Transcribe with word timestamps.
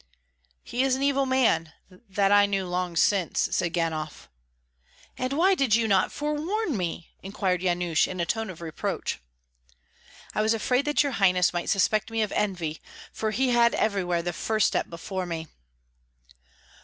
"He 0.63 0.81
is 0.81 0.95
an 0.95 1.03
evil 1.03 1.27
man; 1.27 1.73
that 2.09 2.31
I 2.31 2.47
knew 2.47 2.65
long 2.65 2.95
since," 2.95 3.49
said 3.51 3.73
Ganhoff. 3.73 4.29
"And 5.15 5.33
why 5.33 5.53
did 5.53 5.75
you 5.75 5.87
not 5.87 6.11
forewarn 6.11 6.75
me?" 6.75 7.11
inquired 7.21 7.61
Yanush, 7.61 8.07
in 8.07 8.19
a 8.19 8.25
tone 8.25 8.49
of 8.49 8.61
reproach. 8.61 9.19
"I 10.33 10.41
was 10.41 10.55
afraid 10.55 10.85
that 10.85 11.03
your 11.03 11.11
highness 11.11 11.53
might 11.53 11.69
suspect 11.69 12.09
me 12.09 12.23
of 12.23 12.31
envy, 12.31 12.81
for 13.13 13.29
he 13.29 13.49
had 13.49 13.75
everywhere 13.75 14.23
the 14.23 14.33
first 14.33 14.65
step 14.65 14.89
before 14.89 15.27
me." 15.27 15.45